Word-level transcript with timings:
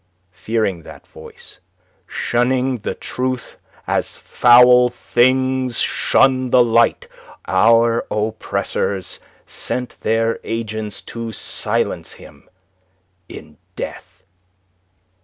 Fearing 0.31 0.81
that 0.81 1.05
voice, 1.05 1.59
shunning 2.07 2.77
the 2.79 2.95
truth 2.95 3.57
as 3.85 4.17
foul 4.17 4.89
things 4.89 5.77
shun 5.77 6.49
the 6.49 6.63
light, 6.63 7.07
our 7.45 8.07
oppressors 8.09 9.19
sent 9.45 9.99
their 9.99 10.39
agents 10.43 11.01
to 11.03 11.31
silence 11.31 12.13
him 12.13 12.49
in 13.29 13.57
death." 13.75 14.23